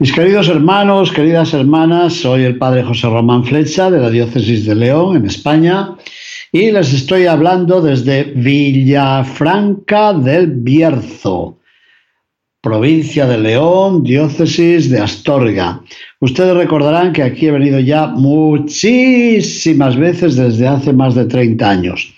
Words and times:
Mis 0.00 0.12
queridos 0.12 0.48
hermanos, 0.48 1.10
queridas 1.10 1.52
hermanas, 1.54 2.12
soy 2.12 2.44
el 2.44 2.56
padre 2.56 2.84
José 2.84 3.08
Román 3.08 3.44
Flecha 3.44 3.90
de 3.90 3.98
la 3.98 4.10
Diócesis 4.10 4.64
de 4.64 4.76
León, 4.76 5.16
en 5.16 5.26
España, 5.26 5.96
y 6.52 6.70
les 6.70 6.92
estoy 6.92 7.26
hablando 7.26 7.80
desde 7.80 8.22
Villafranca 8.22 10.12
del 10.12 10.52
Bierzo, 10.52 11.58
provincia 12.60 13.26
de 13.26 13.38
León, 13.38 14.04
diócesis 14.04 14.88
de 14.88 15.00
Astorga. 15.00 15.82
Ustedes 16.20 16.54
recordarán 16.54 17.12
que 17.12 17.24
aquí 17.24 17.48
he 17.48 17.50
venido 17.50 17.80
ya 17.80 18.06
muchísimas 18.06 19.96
veces 19.96 20.36
desde 20.36 20.68
hace 20.68 20.92
más 20.92 21.16
de 21.16 21.24
30 21.24 21.68
años. 21.68 22.14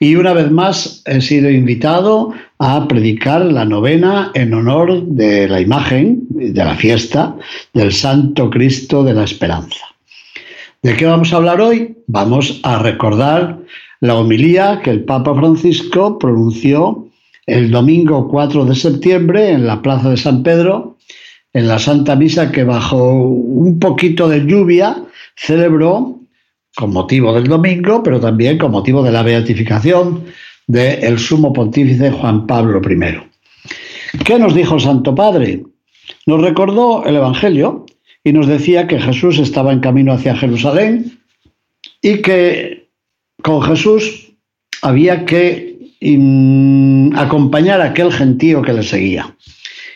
Y 0.00 0.16
una 0.16 0.32
vez 0.32 0.50
más 0.50 1.04
he 1.06 1.20
sido 1.20 1.48
invitado 1.48 2.34
a 2.64 2.86
predicar 2.86 3.44
la 3.46 3.64
novena 3.64 4.30
en 4.34 4.54
honor 4.54 5.04
de 5.04 5.48
la 5.48 5.60
imagen 5.60 6.20
de 6.30 6.64
la 6.64 6.76
fiesta 6.76 7.36
del 7.74 7.92
Santo 7.92 8.50
Cristo 8.50 9.02
de 9.02 9.12
la 9.12 9.24
Esperanza. 9.24 9.84
¿De 10.80 10.94
qué 10.94 11.04
vamos 11.04 11.32
a 11.32 11.38
hablar 11.38 11.60
hoy? 11.60 11.96
Vamos 12.06 12.60
a 12.62 12.78
recordar 12.78 13.58
la 13.98 14.14
homilía 14.14 14.80
que 14.80 14.90
el 14.90 15.02
Papa 15.02 15.34
Francisco 15.34 16.20
pronunció 16.20 17.08
el 17.46 17.72
domingo 17.72 18.28
4 18.28 18.64
de 18.64 18.76
septiembre 18.76 19.50
en 19.50 19.66
la 19.66 19.82
Plaza 19.82 20.10
de 20.10 20.16
San 20.16 20.44
Pedro, 20.44 20.98
en 21.52 21.66
la 21.66 21.80
Santa 21.80 22.14
Misa 22.14 22.52
que 22.52 22.62
bajo 22.62 23.24
un 23.24 23.80
poquito 23.80 24.28
de 24.28 24.46
lluvia 24.46 25.02
celebró 25.34 26.20
con 26.76 26.92
motivo 26.92 27.34
del 27.34 27.48
domingo, 27.48 28.04
pero 28.04 28.20
también 28.20 28.56
con 28.56 28.70
motivo 28.70 29.02
de 29.02 29.10
la 29.10 29.24
beatificación 29.24 30.22
del 30.66 31.18
sumo 31.18 31.52
pontífice 31.52 32.10
Juan 32.10 32.46
Pablo 32.46 32.80
I. 32.80 34.18
¿Qué 34.24 34.38
nos 34.38 34.54
dijo 34.54 34.76
el 34.76 34.80
Santo 34.80 35.14
Padre? 35.14 35.64
Nos 36.26 36.40
recordó 36.40 37.04
el 37.04 37.16
Evangelio 37.16 37.86
y 38.24 38.32
nos 38.32 38.46
decía 38.46 38.86
que 38.86 39.00
Jesús 39.00 39.38
estaba 39.38 39.72
en 39.72 39.80
camino 39.80 40.12
hacia 40.12 40.36
Jerusalén 40.36 41.18
y 42.00 42.22
que 42.22 42.88
con 43.42 43.62
Jesús 43.62 44.32
había 44.82 45.24
que 45.24 45.72
acompañar 47.14 47.80
a 47.80 47.86
aquel 47.86 48.12
gentío 48.12 48.62
que 48.62 48.72
le 48.72 48.82
seguía. 48.82 49.34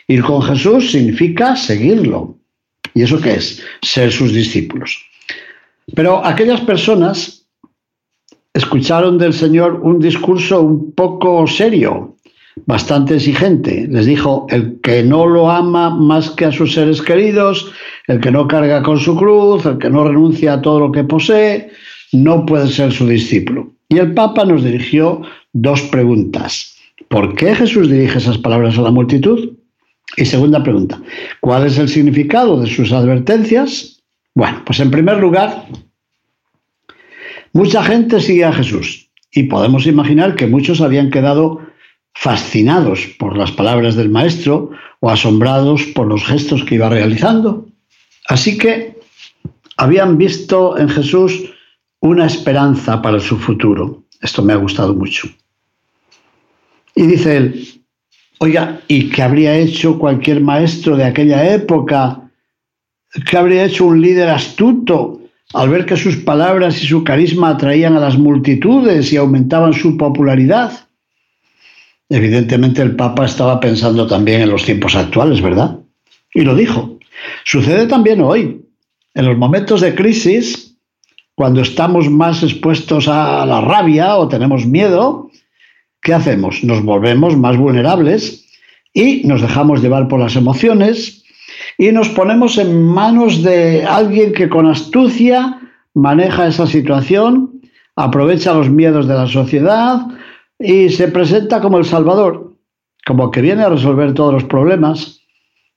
Ir 0.07 0.23
con 0.23 0.41
Jesús 0.41 0.91
significa 0.91 1.55
seguirlo. 1.55 2.37
¿Y 2.93 3.03
eso 3.03 3.19
qué 3.19 3.35
es? 3.35 3.61
Ser 3.81 4.11
sus 4.11 4.33
discípulos. 4.33 5.05
Pero 5.93 6.25
aquellas 6.25 6.61
personas 6.61 7.36
escucharon 8.57 9.17
del 9.17 9.33
Señor 9.33 9.79
un 9.83 9.99
discurso 9.99 10.61
un 10.61 10.91
poco 10.93 11.45
serio, 11.45 12.15
bastante 12.65 13.15
exigente. 13.15 13.87
Les 13.89 14.05
dijo, 14.05 14.47
el 14.49 14.79
que 14.81 15.03
no 15.03 15.27
lo 15.27 15.49
ama 15.49 15.89
más 15.89 16.31
que 16.31 16.45
a 16.45 16.51
sus 16.51 16.73
seres 16.73 17.01
queridos, 17.01 17.71
el 18.07 18.19
que 18.19 18.31
no 18.31 18.47
carga 18.47 18.81
con 18.81 18.99
su 18.99 19.15
cruz, 19.15 19.65
el 19.65 19.77
que 19.77 19.89
no 19.89 20.07
renuncia 20.07 20.53
a 20.53 20.61
todo 20.61 20.79
lo 20.79 20.91
que 20.91 21.03
posee, 21.03 21.69
no 22.11 22.45
puede 22.45 22.67
ser 22.67 22.91
su 22.91 23.07
discípulo. 23.07 23.73
Y 23.89 23.99
el 23.99 24.13
Papa 24.13 24.43
nos 24.43 24.63
dirigió 24.63 25.21
dos 25.53 25.81
preguntas. 25.83 26.75
¿Por 27.09 27.35
qué 27.35 27.55
Jesús 27.55 27.89
dirige 27.89 28.17
esas 28.17 28.39
palabras 28.39 28.77
a 28.77 28.81
la 28.81 28.91
multitud? 28.91 29.53
Y 30.15 30.25
segunda 30.25 30.63
pregunta, 30.63 30.99
¿cuál 31.41 31.67
es 31.67 31.77
el 31.77 31.89
significado 31.89 32.59
de 32.59 32.67
sus 32.67 32.91
advertencias? 32.91 34.01
Bueno, 34.33 34.63
pues 34.65 34.79
en 34.79 34.89
primer 34.89 35.19
lugar, 35.19 35.65
mucha 37.57 37.81
gente 37.83 38.21
sigue 38.21 38.45
a 38.45 38.53
Jesús 38.53 39.09
y 39.31 39.43
podemos 39.43 39.87
imaginar 39.87 40.35
que 40.35 40.45
muchos 40.45 40.79
habían 40.79 41.09
quedado 41.09 41.59
fascinados 42.13 43.07
por 43.17 43.35
las 43.35 43.51
palabras 43.51 43.95
del 43.95 44.09
maestro 44.09 44.69
o 44.99 45.09
asombrados 45.09 45.81
por 45.95 46.05
los 46.05 46.23
gestos 46.23 46.63
que 46.63 46.75
iba 46.75 46.87
realizando. 46.87 47.65
Así 48.27 48.59
que 48.59 48.99
habían 49.75 50.19
visto 50.19 50.77
en 50.77 50.87
Jesús 50.87 51.51
una 51.99 52.27
esperanza 52.27 53.01
para 53.01 53.19
su 53.19 53.37
futuro. 53.37 54.03
Esto 54.21 54.43
me 54.43 54.53
ha 54.53 54.57
gustado 54.57 54.93
mucho. 54.93 55.27
Y 56.93 57.07
dice 57.07 57.37
él, 57.37 57.67
oiga, 58.37 58.81
¿y 58.87 59.09
qué 59.09 59.23
habría 59.23 59.57
hecho 59.57 59.97
cualquier 59.97 60.41
maestro 60.41 60.95
de 60.95 61.05
aquella 61.05 61.51
época? 61.55 62.21
¿Qué 63.27 63.35
habría 63.35 63.65
hecho 63.65 63.87
un 63.87 63.99
líder 63.99 64.29
astuto 64.29 65.26
al 65.53 65.69
ver 65.69 65.85
que 65.85 65.95
sus 65.95 66.17
palabras 66.17 66.81
y 66.83 66.87
su 66.87 67.03
carisma 67.03 67.49
atraían 67.49 67.95
a 67.95 67.99
las 67.99 68.17
multitudes 68.17 69.11
y 69.13 69.17
aumentaban 69.17 69.73
su 69.73 69.97
popularidad? 69.97 70.87
Evidentemente 72.09 72.81
el 72.81 72.95
Papa 72.95 73.25
estaba 73.25 73.59
pensando 73.59 74.07
también 74.07 74.41
en 74.41 74.49
los 74.49 74.63
tiempos 74.63 74.95
actuales, 74.95 75.41
¿verdad? 75.41 75.79
Y 76.33 76.41
lo 76.41 76.55
dijo. 76.55 76.97
Sucede 77.43 77.87
también 77.87 78.21
hoy. 78.21 78.61
En 79.13 79.25
los 79.25 79.37
momentos 79.37 79.81
de 79.81 79.95
crisis, 79.95 80.77
cuando 81.35 81.61
estamos 81.61 82.09
más 82.09 82.43
expuestos 82.43 83.07
a 83.07 83.45
la 83.45 83.61
rabia 83.61 84.15
o 84.17 84.27
tenemos 84.27 84.65
miedo, 84.65 85.29
¿qué 86.01 86.13
hacemos? 86.13 86.63
Nos 86.63 86.83
volvemos 86.83 87.35
más 87.35 87.57
vulnerables 87.57 88.45
y 88.93 89.21
nos 89.25 89.41
dejamos 89.41 89.81
llevar 89.81 90.07
por 90.07 90.19
las 90.19 90.35
emociones 90.35 91.23
y 91.77 91.91
nos 91.91 92.09
ponemos 92.09 92.57
en 92.57 92.83
manos 92.83 93.43
de 93.43 93.85
alguien 93.85 94.33
que 94.33 94.49
con 94.49 94.65
astucia 94.67 95.59
maneja 95.93 96.47
esa 96.47 96.65
situación, 96.67 97.61
aprovecha 97.95 98.53
los 98.53 98.69
miedos 98.69 99.07
de 99.07 99.13
la 99.13 99.27
sociedad, 99.27 100.01
y 100.59 100.89
se 100.89 101.07
presenta 101.07 101.61
como 101.61 101.77
el 101.77 101.85
Salvador, 101.85 102.53
como 103.05 103.29
que 103.31 103.41
viene 103.41 103.63
a 103.63 103.69
resolver 103.69 104.13
todos 104.13 104.33
los 104.33 104.43
problemas 104.43 105.21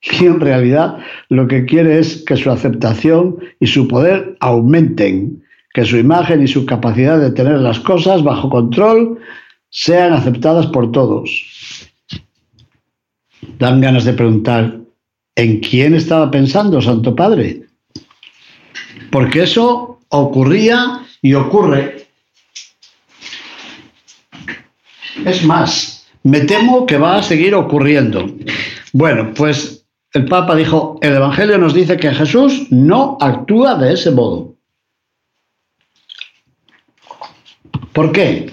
y 0.21 0.27
en 0.27 0.41
realidad 0.41 0.99
lo 1.29 1.47
que 1.47 1.65
quiere 1.65 1.99
es 1.99 2.25
que 2.25 2.37
su 2.37 2.51
aceptación 2.51 3.37
y 3.61 3.67
su 3.67 3.87
poder 3.87 4.37
aumenten, 4.41 5.43
que 5.75 5.85
su 5.85 5.99
imagen 5.99 6.43
y 6.43 6.49
su 6.49 6.67
capacidad 6.67 7.21
de 7.21 7.31
tener 7.31 7.59
las 7.59 7.79
cosas 7.81 8.23
bajo 8.23 8.49
control 8.49 9.19
sean 9.69 10.13
aceptadas 10.13 10.67
por 10.67 10.91
todos. 10.91 11.91
Dan 13.59 13.81
ganas 13.81 14.05
de 14.05 14.15
preguntar, 14.15 14.81
¿en 15.37 15.61
quién 15.61 15.95
estaba 15.95 16.31
pensando 16.31 16.81
Santo 16.81 17.15
Padre? 17.15 17.67
Porque 19.11 19.43
eso 19.43 20.01
ocurría 20.09 21.07
y 21.23 21.35
ocurre 21.35 22.01
Es 25.25 25.45
más, 25.45 26.07
me 26.23 26.41
temo 26.41 26.87
que 26.87 26.97
va 26.97 27.17
a 27.17 27.23
seguir 27.23 27.55
ocurriendo. 27.55 28.27
Bueno, 28.93 29.33
pues 29.35 29.87
el 30.13 30.25
Papa 30.27 30.57
dijo, 30.57 30.99
el 31.03 31.15
Evangelio 31.15 31.59
nos 31.59 31.75
dice 31.75 31.97
que 31.97 32.13
Jesús 32.13 32.67
no 32.71 33.19
actúa 33.21 33.77
de 33.77 33.93
ese 33.93 34.11
modo. 34.11 34.57
¿Por 37.93 38.13
qué? 38.13 38.51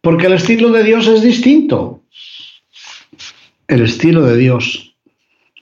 Porque 0.00 0.26
el 0.26 0.34
estilo 0.34 0.70
de 0.70 0.84
Dios 0.84 1.06
es 1.06 1.22
distinto. 1.22 2.02
El 3.66 3.82
estilo 3.82 4.22
de 4.22 4.36
Dios. 4.36 4.93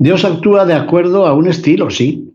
Dios 0.02 0.24
actúa 0.24 0.66
de 0.66 0.74
acuerdo 0.74 1.28
a 1.28 1.32
un 1.32 1.46
estilo, 1.46 1.88
sí, 1.88 2.34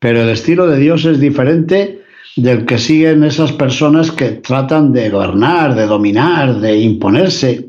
pero 0.00 0.22
el 0.22 0.28
estilo 0.30 0.66
de 0.66 0.80
Dios 0.80 1.04
es 1.04 1.20
diferente 1.20 2.02
del 2.34 2.66
que 2.66 2.78
siguen 2.78 3.22
esas 3.22 3.52
personas 3.52 4.10
que 4.10 4.30
tratan 4.42 4.92
de 4.92 5.08
gobernar, 5.08 5.76
de 5.76 5.86
dominar, 5.86 6.58
de 6.58 6.80
imponerse. 6.80 7.68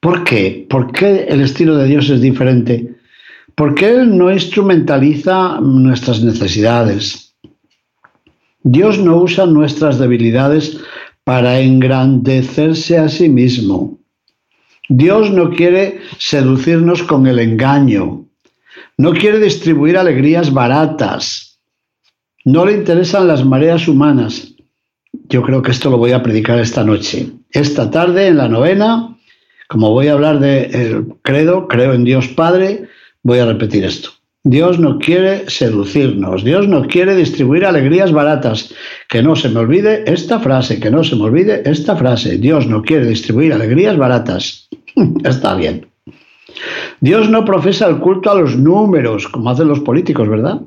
¿Por 0.00 0.24
qué? 0.24 0.66
¿Por 0.66 0.92
qué 0.92 1.26
el 1.28 1.42
estilo 1.42 1.76
de 1.76 1.88
Dios 1.88 2.08
es 2.08 2.22
diferente? 2.22 2.94
Porque 3.54 3.86
Él 3.86 4.16
no 4.16 4.32
instrumentaliza 4.32 5.60
nuestras 5.60 6.22
necesidades. 6.22 7.34
Dios 8.62 8.98
no 8.98 9.18
usa 9.18 9.44
nuestras 9.44 9.98
debilidades 9.98 10.80
para 11.22 11.60
engrandecerse 11.60 12.96
a 12.96 13.10
sí 13.10 13.28
mismo. 13.28 13.98
Dios 14.88 15.30
no 15.30 15.50
quiere 15.50 16.00
seducirnos 16.18 17.02
con 17.02 17.26
el 17.26 17.38
engaño. 17.38 18.24
No 18.98 19.12
quiere 19.12 19.38
distribuir 19.38 19.98
alegrías 19.98 20.52
baratas 20.52 21.46
no 22.46 22.64
le 22.64 22.74
interesan 22.74 23.26
las 23.26 23.44
mareas 23.44 23.88
humanas. 23.88 24.54
Yo 25.28 25.42
creo 25.42 25.62
que 25.62 25.72
esto 25.72 25.90
lo 25.90 25.98
voy 25.98 26.12
a 26.12 26.22
predicar 26.22 26.60
esta 26.60 26.84
noche. 26.84 27.28
Esta 27.50 27.90
tarde, 27.90 28.28
en 28.28 28.38
la 28.38 28.48
novena, 28.48 29.12
Como 29.68 29.90
voy 29.90 30.06
a 30.06 30.12
hablar 30.12 30.38
de 30.38 30.66
el 30.66 31.06
credo, 31.22 31.66
creo 31.66 31.92
en 31.92 32.04
Dios 32.04 32.28
Padre, 32.28 32.88
voy 33.24 33.40
a 33.40 33.46
repetir 33.46 33.84
esto. 33.84 34.10
Dios 34.48 34.78
no 34.78 35.00
quiere 35.00 35.50
seducirnos, 35.50 36.44
Dios 36.44 36.68
no 36.68 36.86
quiere 36.86 37.16
distribuir 37.16 37.64
alegrías 37.64 38.12
baratas. 38.12 38.72
Que 39.08 39.20
no 39.20 39.34
se 39.34 39.48
me 39.48 39.58
olvide 39.58 40.04
esta 40.06 40.38
frase, 40.38 40.78
que 40.78 40.88
no 40.88 41.02
se 41.02 41.16
me 41.16 41.24
olvide 41.24 41.68
esta 41.68 41.96
frase. 41.96 42.38
Dios 42.38 42.68
no 42.68 42.80
quiere 42.82 43.06
distribuir 43.06 43.52
alegrías 43.52 43.96
baratas. 43.96 44.68
Está 45.24 45.56
bien. 45.56 45.88
Dios 47.00 47.28
no 47.28 47.44
profesa 47.44 47.88
el 47.88 47.98
culto 47.98 48.30
a 48.30 48.40
los 48.40 48.56
números, 48.56 49.26
como 49.26 49.50
hacen 49.50 49.66
los 49.66 49.80
políticos, 49.80 50.28
¿verdad? 50.28 50.60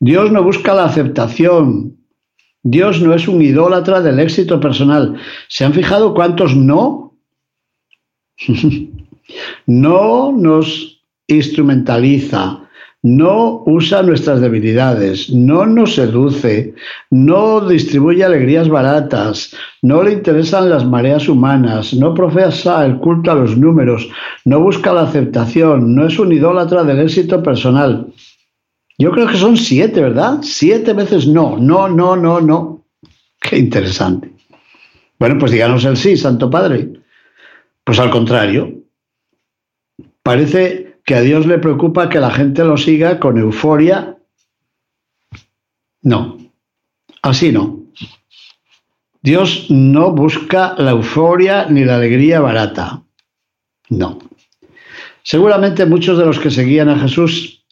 Dios 0.00 0.32
no 0.32 0.42
busca 0.42 0.74
la 0.74 0.86
aceptación. 0.86 1.96
Dios 2.64 3.00
no 3.00 3.14
es 3.14 3.28
un 3.28 3.40
idólatra 3.40 4.00
del 4.00 4.18
éxito 4.18 4.58
personal. 4.58 5.14
¿Se 5.46 5.64
han 5.64 5.72
fijado 5.72 6.14
cuántos 6.14 6.56
no? 6.56 7.16
no 9.66 10.32
nos 10.32 11.00
instrumentaliza, 11.28 12.63
no 13.04 13.62
usa 13.66 14.02
nuestras 14.02 14.40
debilidades, 14.40 15.28
no 15.28 15.66
nos 15.66 15.94
seduce, 15.94 16.74
no 17.10 17.60
distribuye 17.60 18.24
alegrías 18.24 18.66
baratas, 18.70 19.54
no 19.82 20.02
le 20.02 20.14
interesan 20.14 20.70
las 20.70 20.86
mareas 20.86 21.28
humanas, 21.28 21.92
no 21.92 22.14
profesa 22.14 22.82
el 22.86 22.96
culto 22.96 23.30
a 23.30 23.34
los 23.34 23.58
números, 23.58 24.08
no 24.46 24.58
busca 24.58 24.94
la 24.94 25.02
aceptación, 25.02 25.94
no 25.94 26.06
es 26.06 26.18
un 26.18 26.32
idólatra 26.32 26.82
del 26.82 27.00
éxito 27.00 27.42
personal. 27.42 28.06
Yo 28.96 29.10
creo 29.10 29.26
que 29.26 29.36
son 29.36 29.58
siete, 29.58 30.00
¿verdad? 30.00 30.38
Siete 30.40 30.94
veces 30.94 31.26
no, 31.26 31.58
no, 31.58 31.90
no, 31.90 32.16
no, 32.16 32.40
no. 32.40 32.86
Qué 33.38 33.58
interesante. 33.58 34.32
Bueno, 35.18 35.36
pues 35.38 35.52
díganos 35.52 35.84
el 35.84 35.98
sí, 35.98 36.16
Santo 36.16 36.48
Padre. 36.48 36.88
Pues 37.84 37.98
al 37.98 38.08
contrario, 38.08 38.72
parece 40.22 40.83
que 41.04 41.14
a 41.14 41.20
Dios 41.20 41.46
le 41.46 41.58
preocupa 41.58 42.08
que 42.08 42.20
la 42.20 42.30
gente 42.30 42.64
lo 42.64 42.76
siga 42.76 43.20
con 43.20 43.38
euforia. 43.38 44.16
No, 46.02 46.38
así 47.22 47.52
no. 47.52 47.80
Dios 49.22 49.66
no 49.70 50.12
busca 50.12 50.74
la 50.76 50.90
euforia 50.90 51.66
ni 51.68 51.84
la 51.84 51.96
alegría 51.96 52.40
barata. 52.40 53.02
No. 53.88 54.18
Seguramente 55.22 55.86
muchos 55.86 56.18
de 56.18 56.26
los 56.26 56.38
que 56.38 56.50
seguían 56.50 56.90
a 56.90 56.98
Jesús 56.98 57.64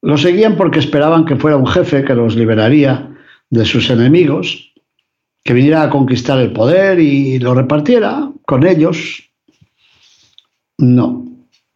lo 0.00 0.16
seguían 0.16 0.56
porque 0.56 0.78
esperaban 0.78 1.24
que 1.24 1.36
fuera 1.36 1.56
un 1.56 1.66
jefe 1.66 2.04
que 2.04 2.14
los 2.14 2.36
liberaría 2.36 3.10
de 3.50 3.64
sus 3.64 3.90
enemigos, 3.90 4.72
que 5.42 5.54
viniera 5.54 5.82
a 5.82 5.90
conquistar 5.90 6.38
el 6.38 6.52
poder 6.52 7.00
y 7.00 7.38
lo 7.40 7.54
repartiera 7.54 8.30
con 8.46 8.64
ellos. 8.66 9.24
No. 10.78 11.27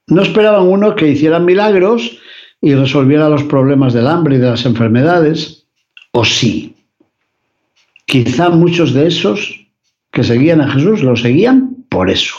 No 0.08 0.22
esperaban 0.22 0.66
uno 0.66 0.94
que 0.94 1.08
hiciera 1.08 1.38
milagros 1.38 2.18
y 2.60 2.74
resolviera 2.74 3.28
los 3.28 3.44
problemas 3.44 3.92
del 3.92 4.06
hambre 4.06 4.36
y 4.36 4.38
de 4.38 4.50
las 4.50 4.64
enfermedades, 4.66 5.66
o 6.12 6.24
sí. 6.24 6.76
Quizá 8.06 8.50
muchos 8.50 8.92
de 8.92 9.08
esos 9.08 9.66
que 10.10 10.22
seguían 10.22 10.60
a 10.60 10.70
Jesús 10.70 11.02
lo 11.02 11.16
seguían 11.16 11.86
por 11.88 12.10
eso, 12.10 12.36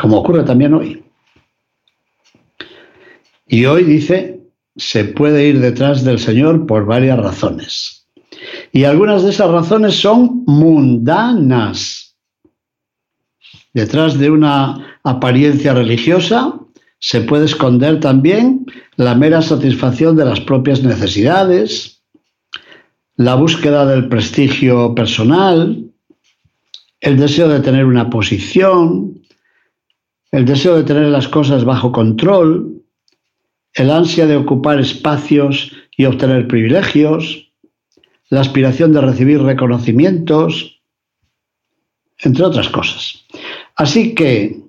como 0.00 0.18
ocurre 0.18 0.44
también 0.44 0.74
hoy. 0.74 1.02
Y 3.46 3.64
hoy 3.64 3.84
dice, 3.84 4.40
se 4.76 5.04
puede 5.04 5.48
ir 5.48 5.60
detrás 5.60 6.04
del 6.04 6.18
Señor 6.18 6.66
por 6.66 6.86
varias 6.86 7.18
razones. 7.18 8.06
Y 8.72 8.84
algunas 8.84 9.24
de 9.24 9.30
esas 9.30 9.50
razones 9.50 10.00
son 10.00 10.44
mundanas. 10.46 12.09
Detrás 13.72 14.18
de 14.18 14.30
una 14.30 14.98
apariencia 15.04 15.74
religiosa, 15.74 16.58
se 16.98 17.22
puede 17.22 17.46
esconder 17.46 18.00
también 18.00 18.66
la 18.96 19.14
mera 19.14 19.40
satisfacción 19.42 20.16
de 20.16 20.24
las 20.24 20.40
propias 20.40 20.82
necesidades, 20.82 22.02
la 23.16 23.34
búsqueda 23.34 23.86
del 23.86 24.08
prestigio 24.08 24.94
personal, 24.94 25.90
el 27.00 27.16
deseo 27.16 27.48
de 27.48 27.60
tener 27.60 27.86
una 27.86 28.10
posición, 28.10 29.22
el 30.32 30.44
deseo 30.44 30.76
de 30.76 30.84
tener 30.84 31.06
las 31.06 31.28
cosas 31.28 31.64
bajo 31.64 31.92
control, 31.92 32.82
el 33.74 33.90
ansia 33.90 34.26
de 34.26 34.36
ocupar 34.36 34.80
espacios 34.80 35.72
y 35.96 36.04
obtener 36.04 36.48
privilegios, 36.48 37.50
la 38.28 38.40
aspiración 38.40 38.92
de 38.92 39.00
recibir 39.00 39.42
reconocimientos, 39.42 40.80
entre 42.18 42.44
otras 42.44 42.68
cosas. 42.68 43.19
Así 43.80 44.14
que 44.14 44.60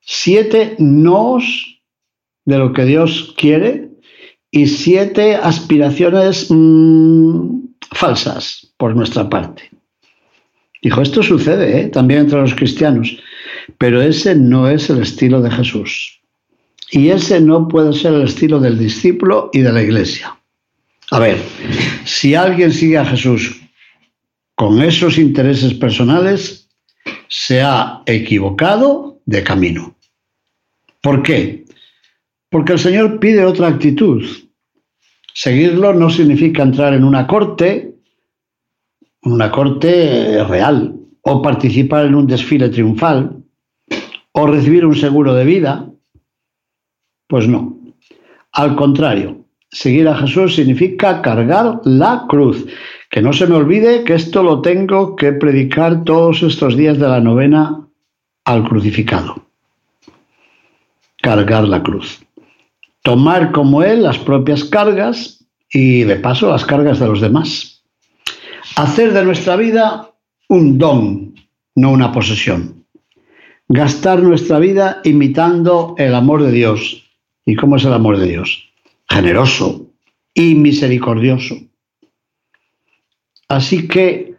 siete 0.00 0.76
nos 0.78 1.42
de 2.44 2.56
lo 2.56 2.72
que 2.72 2.84
Dios 2.84 3.34
quiere 3.36 3.88
y 4.52 4.68
siete 4.68 5.34
aspiraciones 5.34 6.46
mm, 6.50 7.64
falsas 7.90 8.72
por 8.76 8.94
nuestra 8.94 9.28
parte. 9.28 9.72
Dijo, 10.82 11.02
esto 11.02 11.20
sucede 11.20 11.80
¿eh? 11.80 11.88
también 11.88 12.20
entre 12.20 12.40
los 12.40 12.54
cristianos, 12.54 13.18
pero 13.76 14.00
ese 14.00 14.36
no 14.36 14.68
es 14.68 14.88
el 14.88 15.02
estilo 15.02 15.42
de 15.42 15.50
Jesús. 15.50 16.20
Y 16.92 17.08
ese 17.08 17.40
no 17.40 17.66
puede 17.66 17.92
ser 17.92 18.14
el 18.14 18.22
estilo 18.22 18.60
del 18.60 18.78
discípulo 18.78 19.50
y 19.52 19.62
de 19.62 19.72
la 19.72 19.82
iglesia. 19.82 20.38
A 21.10 21.18
ver, 21.18 21.42
si 22.04 22.36
alguien 22.36 22.72
sigue 22.72 22.98
a 22.98 23.04
Jesús 23.04 23.60
con 24.54 24.80
esos 24.80 25.18
intereses 25.18 25.74
personales, 25.74 26.67
se 27.28 27.62
ha 27.62 28.02
equivocado 28.06 29.20
de 29.26 29.44
camino. 29.44 29.96
¿Por 31.02 31.22
qué? 31.22 31.64
Porque 32.50 32.72
el 32.72 32.78
Señor 32.78 33.20
pide 33.20 33.44
otra 33.44 33.68
actitud. 33.68 34.24
Seguirlo 35.34 35.92
no 35.92 36.10
significa 36.10 36.62
entrar 36.62 36.94
en 36.94 37.04
una 37.04 37.26
corte, 37.26 37.94
una 39.22 39.50
corte 39.50 40.42
real, 40.44 40.96
o 41.22 41.42
participar 41.42 42.06
en 42.06 42.14
un 42.14 42.26
desfile 42.26 42.70
triunfal, 42.70 43.44
o 44.32 44.46
recibir 44.46 44.86
un 44.86 44.96
seguro 44.96 45.34
de 45.34 45.44
vida. 45.44 45.88
Pues 47.26 47.46
no. 47.46 47.78
Al 48.52 48.74
contrario, 48.74 49.44
seguir 49.70 50.08
a 50.08 50.16
Jesús 50.16 50.56
significa 50.56 51.22
cargar 51.22 51.80
la 51.84 52.24
cruz. 52.28 52.66
Que 53.10 53.22
no 53.22 53.32
se 53.32 53.46
me 53.46 53.54
olvide 53.54 54.04
que 54.04 54.14
esto 54.14 54.42
lo 54.42 54.60
tengo 54.60 55.16
que 55.16 55.32
predicar 55.32 56.04
todos 56.04 56.42
estos 56.42 56.76
días 56.76 56.98
de 56.98 57.08
la 57.08 57.20
novena 57.20 57.88
al 58.44 58.68
crucificado 58.68 59.48
cargar 61.22 61.64
la 61.68 61.82
cruz. 61.82 62.20
Tomar 63.02 63.52
como 63.52 63.82
Él 63.82 64.02
las 64.02 64.18
propias 64.18 64.64
cargas 64.64 65.44
y 65.70 66.04
de 66.04 66.16
paso 66.16 66.50
las 66.50 66.64
cargas 66.64 66.98
de 66.98 67.06
los 67.06 67.20
demás. 67.20 67.84
Hacer 68.76 69.12
de 69.12 69.24
nuestra 69.24 69.56
vida 69.56 70.10
un 70.48 70.78
don, 70.78 71.34
no 71.74 71.90
una 71.90 72.12
posesión. 72.12 72.86
Gastar 73.68 74.22
nuestra 74.22 74.58
vida 74.58 75.00
imitando 75.04 75.94
el 75.98 76.14
amor 76.14 76.42
de 76.42 76.52
Dios. 76.52 77.04
¿Y 77.44 77.54
cómo 77.56 77.76
es 77.76 77.84
el 77.84 77.92
amor 77.92 78.18
de 78.18 78.26
Dios? 78.26 78.67
Generoso 79.08 79.86
y 80.34 80.54
misericordioso. 80.54 81.56
Así 83.48 83.88
que 83.88 84.34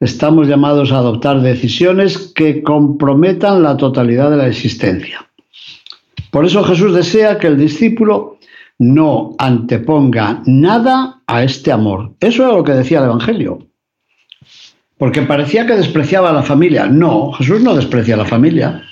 estamos 0.00 0.46
llamados 0.48 0.92
a 0.92 0.98
adoptar 0.98 1.40
decisiones 1.40 2.18
que 2.34 2.62
comprometan 2.62 3.62
la 3.62 3.76
totalidad 3.76 4.30
de 4.30 4.36
la 4.36 4.48
existencia. 4.48 5.26
Por 6.30 6.44
eso 6.44 6.62
Jesús 6.64 6.94
desea 6.94 7.38
que 7.38 7.46
el 7.46 7.56
discípulo 7.56 8.38
no 8.78 9.34
anteponga 9.38 10.42
nada 10.46 11.22
a 11.26 11.42
este 11.44 11.72
amor. 11.72 12.14
Eso 12.20 12.46
es 12.46 12.54
lo 12.54 12.64
que 12.64 12.72
decía 12.72 12.98
el 12.98 13.04
Evangelio. 13.04 13.66
Porque 14.98 15.22
parecía 15.22 15.66
que 15.66 15.74
despreciaba 15.74 16.30
a 16.30 16.34
la 16.34 16.42
familia. 16.42 16.86
No, 16.86 17.32
Jesús 17.32 17.60
no 17.62 17.74
desprecia 17.74 18.14
a 18.14 18.18
la 18.18 18.24
familia, 18.24 18.82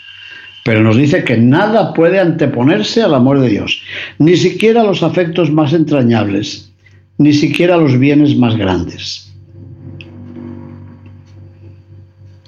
pero 0.64 0.82
nos 0.82 0.96
dice 0.96 1.24
que 1.24 1.36
nada 1.36 1.92
puede 1.92 2.20
anteponerse 2.20 3.02
al 3.02 3.14
amor 3.14 3.40
de 3.40 3.48
Dios, 3.48 3.82
ni 4.18 4.36
siquiera 4.36 4.84
los 4.84 5.02
afectos 5.02 5.50
más 5.50 5.72
entrañables, 5.72 6.72
ni 7.18 7.32
siquiera 7.32 7.76
los 7.76 7.98
bienes 7.98 8.36
más 8.36 8.56
grandes. 8.56 9.32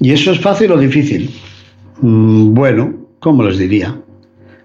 ¿Y 0.01 0.13
eso 0.13 0.33
es 0.33 0.41
fácil 0.41 0.73
o 0.73 0.79
difícil? 0.79 1.31
Mm, 2.03 2.55
bueno, 2.55 2.95
¿cómo 3.21 3.43
les 3.43 3.59
diría? 3.59 3.97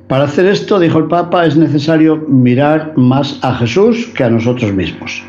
Para 0.08 0.26
hacer 0.26 0.46
esto, 0.48 0.80
dijo 0.80 1.00
el 1.00 1.06
Papa, 1.06 1.46
es 1.46 1.56
necesario 1.56 2.18
mirar 2.28 2.94
más 2.98 3.40
a 3.44 3.56
Jesús 3.56 4.08
que 4.16 4.24
a 4.24 4.30
nosotros 4.30 4.74
mismos. 4.74 5.24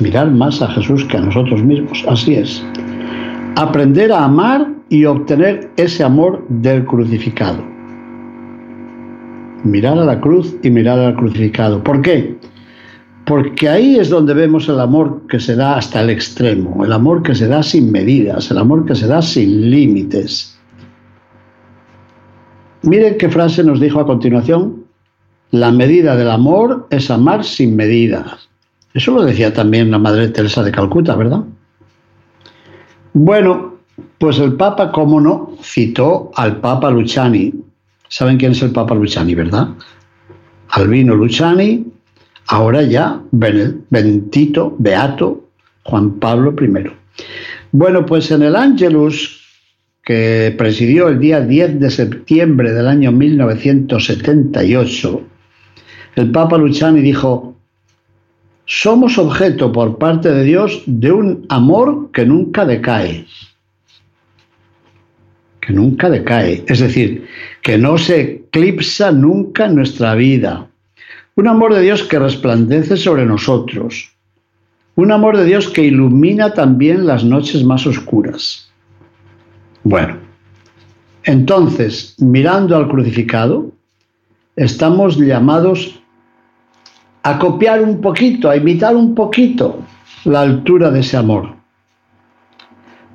Mirar 0.00 0.30
más 0.30 0.60
a 0.62 0.68
Jesús 0.68 1.04
que 1.04 1.18
a 1.18 1.20
nosotros 1.20 1.62
mismos, 1.62 2.04
así 2.08 2.34
es. 2.34 2.64
Aprender 3.56 4.10
a 4.10 4.24
amar 4.24 4.73
y 4.88 5.04
obtener 5.04 5.70
ese 5.76 6.04
amor 6.04 6.44
del 6.48 6.84
crucificado. 6.84 7.64
Mirar 9.64 9.98
a 9.98 10.04
la 10.04 10.20
cruz 10.20 10.54
y 10.62 10.70
mirar 10.70 10.98
al 10.98 11.16
crucificado. 11.16 11.82
¿Por 11.82 12.02
qué? 12.02 12.36
porque 13.24 13.68
ahí 13.68 13.96
es 13.96 14.10
donde 14.10 14.34
vemos 14.34 14.68
el 14.68 14.78
amor 14.80 15.22
que 15.28 15.40
se 15.40 15.56
da 15.56 15.76
hasta 15.76 16.02
el 16.02 16.10
extremo, 16.10 16.84
el 16.84 16.92
amor 16.92 17.22
que 17.22 17.34
se 17.34 17.48
da 17.48 17.62
sin 17.62 17.90
medidas, 17.90 18.50
el 18.50 18.58
amor 18.58 18.84
que 18.84 18.94
se 18.94 19.06
da 19.06 19.22
sin 19.22 19.70
límites. 19.70 20.58
Miren 22.82 23.16
qué 23.16 23.30
frase 23.30 23.64
nos 23.64 23.80
dijo 23.80 23.98
a 24.00 24.06
continuación, 24.06 24.84
la 25.52 25.70
medida 25.72 26.16
del 26.16 26.30
amor 26.30 26.86
es 26.90 27.10
amar 27.10 27.44
sin 27.44 27.76
medidas. 27.76 28.48
Eso 28.92 29.12
lo 29.12 29.22
decía 29.22 29.52
también 29.52 29.90
la 29.90 29.98
Madre 29.98 30.28
Teresa 30.28 30.62
de 30.62 30.70
Calcuta, 30.70 31.16
¿verdad? 31.16 31.44
Bueno, 33.14 33.73
pues 34.18 34.38
el 34.38 34.54
Papa, 34.54 34.92
cómo 34.92 35.20
no, 35.20 35.56
citó 35.62 36.30
al 36.36 36.60
Papa 36.60 36.90
Luciani. 36.90 37.52
¿Saben 38.08 38.38
quién 38.38 38.52
es 38.52 38.62
el 38.62 38.70
Papa 38.70 38.94
Luciani, 38.94 39.34
verdad? 39.34 39.68
Albino 40.68 41.14
Luciani, 41.14 41.84
ahora 42.48 42.82
ya 42.82 43.20
Benedicto, 43.30 44.74
Beato 44.78 45.44
Juan 45.84 46.18
Pablo 46.18 46.54
I. 46.60 46.90
Bueno, 47.72 48.04
pues 48.06 48.30
en 48.30 48.42
el 48.42 48.56
Ángelus 48.56 49.42
que 50.02 50.54
presidió 50.56 51.08
el 51.08 51.18
día 51.18 51.40
10 51.40 51.80
de 51.80 51.90
septiembre 51.90 52.72
del 52.72 52.88
año 52.88 53.12
1978, 53.12 55.22
el 56.16 56.30
Papa 56.30 56.58
Luciani 56.58 57.00
dijo, 57.00 57.54
somos 58.66 59.18
objeto 59.18 59.72
por 59.72 59.98
parte 59.98 60.32
de 60.32 60.44
Dios 60.44 60.82
de 60.86 61.12
un 61.12 61.44
amor 61.48 62.10
que 62.12 62.24
nunca 62.24 62.64
decae. 62.64 63.26
Que 65.64 65.72
nunca 65.72 66.10
decae. 66.10 66.64
Es 66.66 66.80
decir, 66.80 67.26
que 67.62 67.78
no 67.78 67.96
se 67.96 68.20
eclipsa 68.20 69.12
nunca 69.12 69.66
en 69.66 69.76
nuestra 69.76 70.14
vida. 70.14 70.66
Un 71.36 71.48
amor 71.48 71.74
de 71.74 71.82
Dios 71.82 72.02
que 72.02 72.18
resplandece 72.18 72.96
sobre 72.96 73.24
nosotros. 73.24 74.12
Un 74.96 75.10
amor 75.10 75.36
de 75.36 75.44
Dios 75.44 75.68
que 75.68 75.82
ilumina 75.82 76.54
también 76.54 77.06
las 77.06 77.24
noches 77.24 77.64
más 77.64 77.86
oscuras. 77.86 78.70
Bueno, 79.82 80.18
entonces, 81.24 82.14
mirando 82.18 82.76
al 82.76 82.88
crucificado, 82.88 83.72
estamos 84.56 85.16
llamados 85.18 86.00
a 87.22 87.38
copiar 87.38 87.82
un 87.82 88.00
poquito, 88.00 88.50
a 88.50 88.56
imitar 88.56 88.94
un 88.94 89.14
poquito 89.14 89.82
la 90.24 90.42
altura 90.42 90.90
de 90.90 91.00
ese 91.00 91.16
amor, 91.16 91.53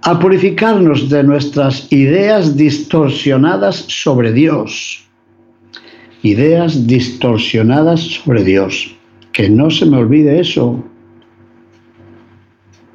a 0.02 0.18
purificarnos 0.20 1.10
de 1.10 1.24
nuestras 1.24 1.92
ideas 1.92 2.56
distorsionadas 2.56 3.76
sobre 3.88 4.32
Dios, 4.32 5.04
ideas 6.24 6.88
distorsionadas 6.88 8.00
sobre 8.00 8.44
Dios, 8.44 8.96
que 9.34 9.50
no 9.50 9.70
se 9.70 9.86
me 9.86 9.98
olvide 9.98 10.40
eso, 10.40 10.84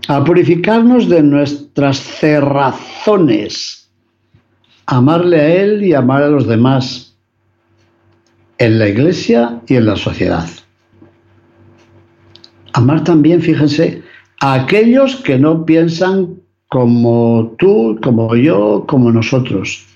a 0.09 0.25
purificarnos 0.25 1.09
de 1.09 1.23
nuestras 1.23 1.99
cerrazones, 1.99 3.91
amarle 4.87 5.41
a 5.41 5.55
Él 5.55 5.85
y 5.85 5.95
amar 5.95 6.23
a 6.23 6.29
los 6.29 6.47
demás, 6.47 7.17
en 8.59 8.79
la 8.79 8.89
iglesia 8.89 9.61
y 9.67 9.77
en 9.77 9.87
la 9.87 9.97
sociedad. 9.97 10.49
Amar 12.73 13.05
también, 13.05 13.41
fíjense, 13.41 14.03
a 14.41 14.55
aquellos 14.55 15.17
que 15.17 15.39
no 15.39 15.65
piensan 15.65 16.44
como 16.75 17.55
tú, 17.57 18.01
como 18.03 18.35
yo, 18.35 18.85
como 18.89 19.13
nosotros. 19.13 19.87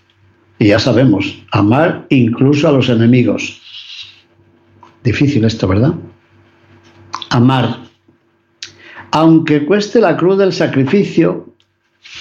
Y 0.60 0.68
ya 0.68 0.78
sabemos, 0.78 1.42
amar 1.50 2.06
incluso 2.08 2.68
a 2.68 2.70
los 2.70 2.88
enemigos. 2.88 3.60
Difícil 5.02 5.44
esto, 5.44 5.66
¿verdad? 5.66 5.94
Amar. 7.30 7.80
Aunque 9.10 9.66
cueste 9.66 10.00
la 10.00 10.16
cruz 10.16 10.38
del 10.38 10.52
sacrificio, 10.52 11.52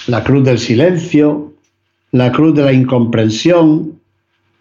la 0.08 0.24
cruz 0.24 0.42
del 0.42 0.58
silencio, 0.58 1.54
la 2.10 2.32
cruz 2.32 2.56
de 2.56 2.64
la 2.64 2.72
incomprensión, 2.72 4.00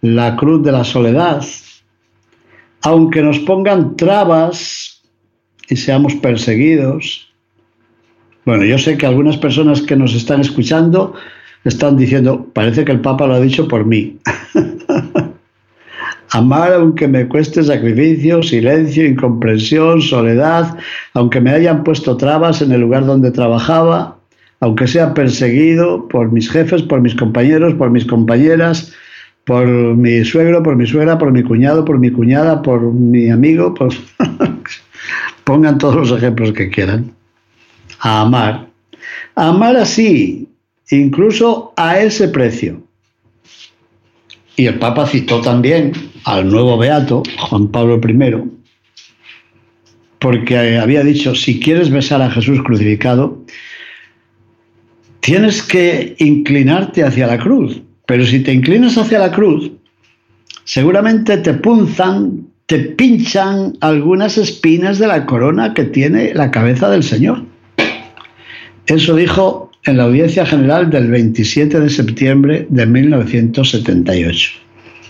la 0.01 0.36
cruz 0.36 0.63
de 0.63 0.74
la 0.74 0.84
soledad, 0.84 1.44
aunque 2.84 3.24
nos 3.24 3.39
pongan 3.39 3.96
trabas 3.96 5.01
y 5.68 5.75
seamos 5.75 6.13
perseguidos. 6.13 7.34
Bueno, 8.48 8.63
yo 8.63 8.77
sé 8.77 8.98
que 8.98 9.06
algunas 9.06 9.36
personas 9.36 9.82
que 9.82 9.98
nos 9.98 10.16
están 10.16 10.39
escuchando 10.39 11.13
están 11.66 11.98
diciendo, 11.98 12.48
parece 12.54 12.86
que 12.86 12.94
el 12.94 13.01
Papa 13.01 13.27
lo 13.27 13.34
ha 13.34 13.42
dicho 13.42 13.68
por 13.68 13.86
mí. 13.86 14.20
Amar 16.32 16.72
aunque 16.72 17.10
me 17.10 17.27
cueste 17.27 17.62
sacrificio, 17.62 18.42
silencio, 18.42 19.06
incomprensión, 19.06 20.01
soledad, 20.01 20.77
aunque 21.13 21.42
me 21.42 21.51
hayan 21.51 21.84
puesto 21.84 22.16
trabas 22.16 22.62
en 22.62 22.72
el 22.72 22.80
lugar 22.80 23.06
donde 23.06 23.32
trabajaba, 23.32 24.18
aunque 24.62 24.88
sea 24.88 25.13
perseguido 25.13 26.08
por 26.08 26.32
mis 26.32 26.50
jefes, 26.50 26.82
por 26.84 27.01
mis 27.01 27.16
compañeros, 27.16 27.74
por 27.74 27.89
mis 27.89 28.06
compañeras, 28.06 28.94
por 29.44 29.68
mi 29.68 30.24
suegro, 30.24 30.63
por 30.63 30.77
mi 30.77 30.88
suegra, 30.88 31.18
por 31.18 31.34
mi 31.34 31.44
cuñado, 31.44 31.84
por 31.84 32.00
mi 32.00 32.12
cuñada, 32.12 32.62
por 32.62 32.82
mi 32.94 33.30
amigo, 33.30 33.74
pongan 35.44 35.77
todos 35.77 35.96
los 35.96 36.12
ejemplos 36.13 36.54
que 36.54 36.70
quieran, 36.70 37.12
a 38.00 38.22
amar. 38.22 38.68
Amar 39.36 39.75
así, 39.77 40.48
incluso 40.89 41.74
a 41.75 42.00
ese 42.00 42.27
precio. 42.27 42.82
Y 44.56 44.66
el 44.66 44.80
Papa 44.80 45.06
citó 45.06 45.42
también 45.42 45.94
al 46.24 46.50
nuevo 46.50 46.77
beato, 46.77 47.24
Juan 47.38 47.68
Pablo 47.68 48.01
I, 48.04 48.44
porque 50.20 50.77
había 50.77 51.04
dicho, 51.04 51.36
si 51.36 51.60
quieres 51.60 51.92
besar 51.92 52.22
a 52.22 52.32
Jesús 52.32 52.62
crucificado, 52.63 53.44
tienes 55.20 55.62
que 55.62 56.16
inclinarte 56.18 57.04
hacia 57.04 57.27
la 57.27 57.38
cruz. 57.38 57.82
Pero 58.08 58.25
si 58.25 58.39
te 58.39 58.54
inclinas 58.54 58.98
hacia 58.98 59.20
la 59.20 59.32
cruz, 59.32 59.72
seguramente 60.63 61.38
te 61.38 61.54
punzan 61.54 62.48
te 62.68 62.80
pinchan 62.80 63.77
algunas 63.80 64.38
espinas 64.38 65.00
de 65.00 65.08
la 65.08 65.25
corona 65.25 65.74
que 65.74 65.86
tiene 65.86 66.34
la 66.34 66.51
cabeza 66.51 66.89
del 66.89 67.01
Señor. 67.01 67.44
Eso 68.88 69.15
dijo 69.15 69.70
en 69.84 69.98
la 69.98 70.03
audiencia 70.03 70.46
general 70.46 70.89
del 70.89 71.10
27 71.10 71.79
de 71.79 71.89
septiembre 71.89 72.67
de 72.70 72.86
1978. 72.86 74.51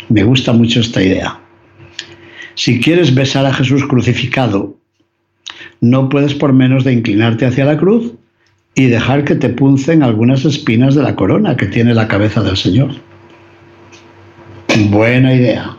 Me 0.09 0.23
gusta 0.23 0.51
mucho 0.51 0.79
esta 0.79 1.01
idea. 1.01 1.39
Si 2.55 2.79
quieres 2.81 3.13
besar 3.13 3.45
a 3.45 3.53
Jesús 3.53 3.85
crucificado, 3.85 4.75
no 5.79 6.09
puedes 6.09 6.33
por 6.33 6.53
menos 6.53 6.83
de 6.85 6.93
inclinarte 6.93 7.45
hacia 7.45 7.65
la 7.65 7.77
cruz 7.77 8.13
y 8.73 8.87
dejar 8.87 9.23
que 9.25 9.35
te 9.35 9.49
puncen 9.49 10.01
algunas 10.01 10.43
espinas 10.43 10.95
de 10.95 11.03
la 11.03 11.15
corona 11.15 11.55
que 11.55 11.67
tiene 11.67 11.93
la 11.93 12.07
cabeza 12.07 12.41
del 12.41 12.57
Señor. 12.57 12.91
Buena 14.89 15.35
idea 15.35 15.77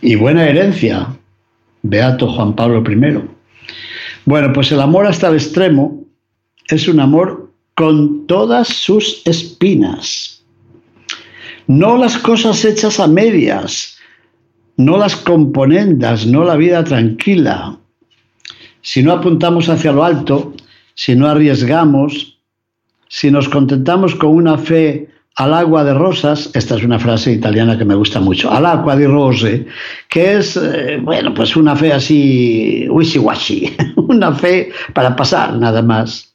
y 0.00 0.14
buena 0.14 0.48
herencia. 0.48 1.08
Beato 1.82 2.28
Juan 2.28 2.54
Pablo 2.54 2.84
I. 2.88 3.18
Bueno, 4.26 4.52
pues 4.52 4.70
el 4.70 4.80
amor 4.80 5.06
hasta 5.06 5.28
el 5.28 5.34
extremo 5.34 6.03
es 6.68 6.88
un 6.88 7.00
amor 7.00 7.52
con 7.74 8.26
todas 8.26 8.68
sus 8.68 9.22
espinas. 9.24 10.42
No 11.66 11.96
las 11.96 12.18
cosas 12.18 12.64
hechas 12.64 13.00
a 13.00 13.06
medias, 13.06 13.96
no 14.76 14.98
las 14.98 15.16
componendas, 15.16 16.26
no 16.26 16.44
la 16.44 16.56
vida 16.56 16.84
tranquila. 16.84 17.78
Si 18.82 19.02
no 19.02 19.12
apuntamos 19.12 19.68
hacia 19.68 19.92
lo 19.92 20.04
alto, 20.04 20.54
si 20.94 21.16
no 21.16 21.26
arriesgamos, 21.26 22.38
si 23.08 23.30
nos 23.30 23.48
contentamos 23.48 24.14
con 24.14 24.30
una 24.30 24.58
fe 24.58 25.08
al 25.36 25.54
agua 25.54 25.84
de 25.84 25.94
rosas, 25.94 26.50
esta 26.54 26.76
es 26.76 26.84
una 26.84 26.98
frase 26.98 27.32
italiana 27.32 27.76
que 27.76 27.84
me 27.84 27.94
gusta 27.94 28.20
mucho, 28.20 28.50
al 28.52 28.66
agua 28.66 28.94
de 28.94 29.08
rose, 29.08 29.66
que 30.08 30.36
es, 30.36 30.56
eh, 30.56 30.98
bueno, 31.02 31.34
pues 31.34 31.56
una 31.56 31.74
fe 31.74 31.92
así, 31.92 32.86
wishy-washy, 32.88 33.74
una 33.96 34.32
fe 34.32 34.70
para 34.92 35.16
pasar 35.16 35.56
nada 35.56 35.82
más. 35.82 36.33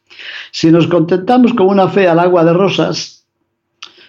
Si 0.51 0.71
nos 0.71 0.87
contentamos 0.87 1.53
con 1.53 1.67
una 1.67 1.87
fe 1.87 2.07
al 2.07 2.19
agua 2.19 2.43
de 2.43 2.53
rosas, 2.53 3.25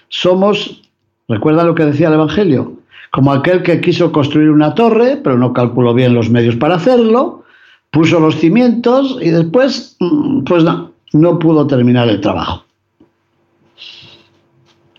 somos, 0.09 0.83
recuerda 1.29 1.65
lo 1.65 1.75
que 1.75 1.85
decía 1.85 2.09
el 2.09 2.15
Evangelio, 2.15 2.77
como 3.11 3.33
aquel 3.33 3.63
que 3.63 3.81
quiso 3.81 4.13
construir 4.13 4.51
una 4.51 4.75
torre, 4.75 5.17
pero 5.17 5.37
no 5.37 5.53
calculó 5.53 5.95
bien 5.95 6.15
los 6.15 6.31
medios 6.31 6.57
para 6.57 6.77
hacerlo, 6.77 7.45
puso 7.91 8.21
los 8.21 8.37
cimientos 8.37 9.19
y 9.21 9.31
después, 9.31 9.97
mm, 10.01 10.45
pues 10.45 10.65
no, 10.65 10.93
no 11.13 11.39
pudo 11.39 11.67
terminar 11.67 12.09
el 12.09 12.21
trabajo. 12.21 12.65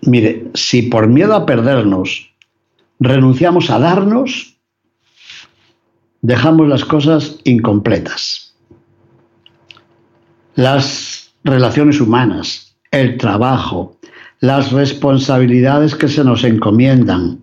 Mire, 0.01 0.50
si 0.53 0.83
por 0.83 1.07
miedo 1.07 1.36
a 1.36 1.45
perdernos 1.45 2.31
renunciamos 3.00 3.69
a 3.69 3.79
darnos, 3.79 4.57
dejamos 6.21 6.67
las 6.67 6.86
cosas 6.86 7.38
incompletas. 7.43 8.53
Las 10.55 11.21
relaciones 11.43 12.00
humanas, 12.01 12.75
el 12.91 13.17
trabajo, 13.17 13.98
las 14.39 14.71
responsabilidades 14.71 15.95
que 15.95 16.07
se 16.07 16.24
nos 16.24 16.43
encomiendan, 16.43 17.39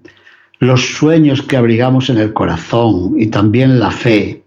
los 0.58 0.96
sueños 0.96 1.42
que 1.42 1.56
abrigamos 1.56 2.10
en 2.10 2.18
el 2.18 2.32
corazón 2.32 3.14
y 3.18 3.28
también 3.28 3.78
la 3.78 3.90
fe, 3.90 4.42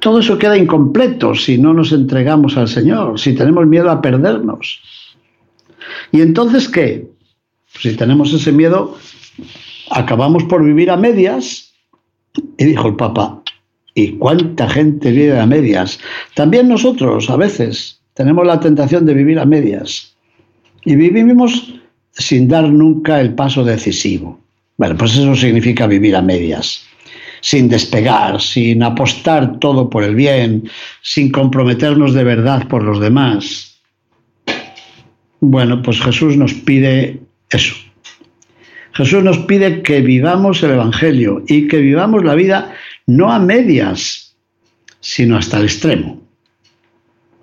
todo 0.00 0.20
eso 0.20 0.38
queda 0.38 0.56
incompleto 0.56 1.34
si 1.34 1.58
no 1.58 1.74
nos 1.74 1.92
entregamos 1.92 2.56
al 2.56 2.68
Señor, 2.68 3.18
si 3.18 3.34
tenemos 3.34 3.66
miedo 3.66 3.90
a 3.90 4.00
perdernos. 4.00 4.80
¿Y 6.12 6.20
entonces 6.20 6.68
qué? 6.68 7.08
si 7.78 7.94
tenemos 7.96 8.32
ese 8.32 8.52
miedo, 8.52 8.96
acabamos 9.90 10.44
por 10.44 10.64
vivir 10.64 10.90
a 10.90 10.96
medias. 10.96 11.72
Y 12.56 12.64
dijo 12.64 12.88
el 12.88 12.96
Papa, 12.96 13.42
¿y 13.94 14.12
cuánta 14.12 14.68
gente 14.68 15.10
vive 15.10 15.38
a 15.38 15.46
medias? 15.46 15.98
También 16.34 16.68
nosotros 16.68 17.30
a 17.30 17.36
veces 17.36 17.97
tenemos 18.18 18.44
la 18.44 18.58
tentación 18.58 19.06
de 19.06 19.14
vivir 19.14 19.38
a 19.38 19.46
medias. 19.46 20.12
Y 20.84 20.96
vivimos 20.96 21.72
sin 22.10 22.48
dar 22.48 22.68
nunca 22.68 23.20
el 23.20 23.32
paso 23.34 23.62
decisivo. 23.62 24.40
Bueno, 24.76 24.96
pues 24.96 25.12
eso 25.12 25.36
significa 25.36 25.86
vivir 25.86 26.16
a 26.16 26.20
medias 26.20 26.84
sin 27.40 27.68
despegar, 27.68 28.40
sin 28.40 28.82
apostar 28.82 29.60
todo 29.60 29.88
por 29.88 30.02
el 30.02 30.16
bien, 30.16 30.68
sin 31.00 31.30
comprometernos 31.30 32.12
de 32.12 32.24
verdad 32.24 32.66
por 32.66 32.82
los 32.82 32.98
demás. 32.98 33.78
Bueno, 35.38 35.80
pues 35.80 36.00
Jesús 36.00 36.36
nos 36.36 36.52
pide 36.52 37.20
eso. 37.50 37.76
Jesús 38.94 39.22
nos 39.22 39.38
pide 39.38 39.82
que 39.82 40.00
vivamos 40.00 40.60
el 40.64 40.72
Evangelio 40.72 41.44
y 41.46 41.68
que 41.68 41.78
vivamos 41.78 42.24
la 42.24 42.34
vida 42.34 42.74
no 43.06 43.30
a 43.30 43.38
medias, 43.38 44.34
sino 44.98 45.36
hasta 45.36 45.58
el 45.58 45.66
extremo. 45.66 46.27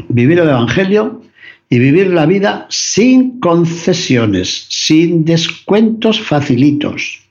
Vivir 0.10 0.40
el 0.40 0.50
Evangelio 0.50 1.22
y 1.70 1.80
vivir 1.80 2.08
la 2.08 2.26
vida 2.26 2.68
sin 2.70 3.40
concesiones, 3.40 4.68
sin 4.70 5.26
descuentos 5.26 6.22
facilitos. 6.22 7.22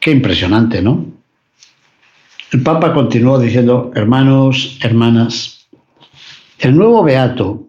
Qué 0.00 0.10
impresionante, 0.10 0.82
¿no? 0.82 1.06
El 2.52 2.62
Papa 2.62 2.92
continuó 2.92 3.38
diciendo, 3.38 3.90
hermanos, 3.94 4.78
hermanas, 4.82 5.66
el 6.58 6.76
nuevo 6.76 7.02
beato, 7.02 7.68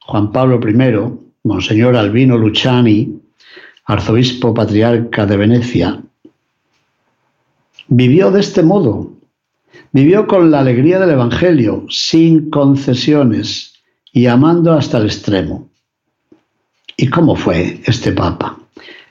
Juan 0.00 0.32
Pablo 0.32 0.60
I, 0.66 1.28
Monseñor 1.44 1.96
Albino 1.96 2.38
Luciani, 2.38 3.20
arzobispo 3.84 4.54
patriarca 4.54 5.26
de 5.26 5.36
Venecia, 5.36 6.00
vivió 7.88 8.30
de 8.30 8.40
este 8.40 8.62
modo, 8.62 9.17
vivió 9.92 10.26
con 10.26 10.50
la 10.50 10.60
alegría 10.60 10.98
del 10.98 11.10
Evangelio, 11.10 11.84
sin 11.88 12.50
concesiones 12.50 13.74
y 14.12 14.26
amando 14.26 14.72
hasta 14.72 14.98
el 14.98 15.06
extremo. 15.06 15.68
¿Y 16.96 17.08
cómo 17.08 17.36
fue 17.36 17.80
este 17.84 18.12
Papa? 18.12 18.58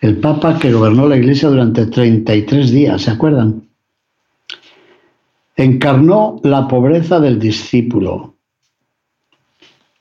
el 0.02 0.18
Papa 0.18 0.58
que 0.60 0.72
gobernó 0.72 1.08
la 1.08 1.18
Iglesia 1.18 1.50
durante 1.50 1.86
33 1.86 2.72
días, 2.72 3.02
¿se 3.02 3.12
acuerdan? 3.12 3.68
Encarnó 5.56 6.40
la 6.44 6.68
pobreza 6.68 7.20
del 7.20 7.40
discípulo. 7.40 8.36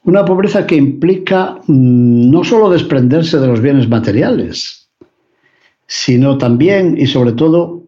Una 0.04 0.24
pobreza 0.24 0.66
que 0.66 0.76
implica 0.76 1.58
mm, 1.66 2.30
no 2.30 2.44
solo 2.44 2.70
desprenderse 2.70 3.38
de 3.38 3.46
los 3.46 3.60
bienes 3.60 3.88
materiales, 3.88 4.90
sino 5.86 6.36
también 6.36 6.96
y 6.98 7.06
sobre 7.06 7.32
todo 7.32 7.84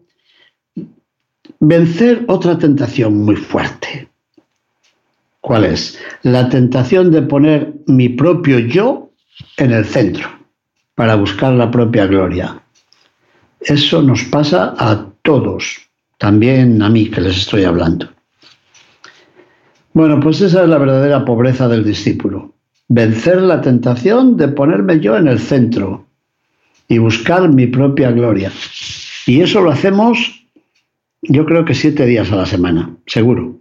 vencer 1.59 2.25
otra 2.27 2.57
tentación 2.57 3.17
muy 3.23 3.35
fuerte. 3.35 4.07
¿Cuál 5.41 5.65
es? 5.65 5.97
La 6.23 6.49
tentación 6.49 7.11
de 7.11 7.21
poner 7.21 7.73
mi 7.87 8.09
propio 8.09 8.59
yo 8.59 9.11
en 9.57 9.71
el 9.71 9.85
centro 9.85 10.27
para 10.95 11.15
buscar 11.15 11.53
la 11.53 11.71
propia 11.71 12.07
gloria. 12.07 12.61
Eso 13.61 14.01
nos 14.01 14.23
pasa 14.23 14.73
a 14.77 15.05
todos, 15.21 15.77
también 16.17 16.81
a 16.81 16.89
mí 16.89 17.09
que 17.09 17.21
les 17.21 17.37
estoy 17.37 17.63
hablando. 17.63 18.09
Bueno, 19.93 20.19
pues 20.19 20.41
esa 20.41 20.63
es 20.63 20.69
la 20.69 20.77
verdadera 20.77 21.25
pobreza 21.25 21.67
del 21.67 21.83
discípulo. 21.83 22.53
Vencer 22.87 23.41
la 23.41 23.61
tentación 23.61 24.37
de 24.37 24.47
ponerme 24.49 24.99
yo 24.99 25.17
en 25.17 25.27
el 25.27 25.39
centro 25.39 26.05
y 26.87 26.97
buscar 26.97 27.49
mi 27.49 27.67
propia 27.67 28.11
gloria. 28.11 28.51
Y 29.25 29.41
eso 29.41 29.61
lo 29.61 29.71
hacemos, 29.71 30.38
yo 31.21 31.45
creo 31.45 31.65
que 31.65 31.73
siete 31.73 32.05
días 32.05 32.31
a 32.31 32.35
la 32.35 32.45
semana, 32.45 32.95
seguro. 33.05 33.59